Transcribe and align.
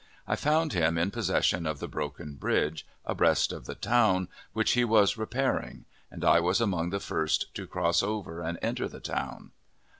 I 0.27 0.35
found 0.35 0.73
him 0.73 0.97
in 0.97 1.11
possession 1.11 1.67
of 1.67 1.77
the 1.77 1.87
broken 1.87 2.33
bridge, 2.33 2.87
abreast 3.05 3.51
of 3.51 3.65
the 3.65 3.75
town, 3.75 4.29
which 4.51 4.71
he 4.71 4.83
was 4.83 5.15
repairing, 5.15 5.85
and 6.09 6.25
I 6.25 6.39
was 6.39 6.59
among 6.59 6.89
the 6.89 6.99
first 6.99 7.53
to 7.53 7.67
cross 7.67 8.01
over 8.01 8.41
and 8.41 8.57
enter 8.63 8.87
the 8.87 8.99
town. 8.99 9.51